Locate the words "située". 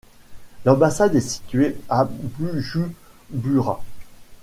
1.21-1.77